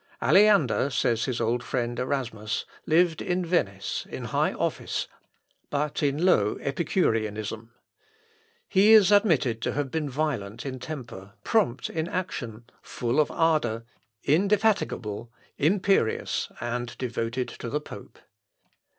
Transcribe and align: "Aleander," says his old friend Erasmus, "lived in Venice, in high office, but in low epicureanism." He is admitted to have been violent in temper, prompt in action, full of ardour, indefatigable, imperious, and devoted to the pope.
"Aleander," 0.19 0.89
says 0.89 1.25
his 1.25 1.39
old 1.39 1.61
friend 1.63 1.99
Erasmus, 1.99 2.65
"lived 2.87 3.21
in 3.21 3.45
Venice, 3.45 4.07
in 4.09 4.23
high 4.23 4.51
office, 4.51 5.07
but 5.69 6.01
in 6.01 6.25
low 6.25 6.57
epicureanism." 6.59 7.69
He 8.67 8.93
is 8.93 9.11
admitted 9.11 9.61
to 9.61 9.73
have 9.73 9.91
been 9.91 10.09
violent 10.09 10.65
in 10.65 10.79
temper, 10.79 11.33
prompt 11.43 11.87
in 11.87 12.07
action, 12.09 12.63
full 12.81 13.19
of 13.19 13.29
ardour, 13.29 13.83
indefatigable, 14.23 15.31
imperious, 15.59 16.49
and 16.59 16.97
devoted 16.97 17.47
to 17.49 17.69
the 17.69 17.79
pope. 17.79 18.17